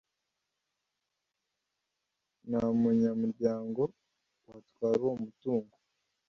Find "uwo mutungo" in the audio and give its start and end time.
5.05-5.75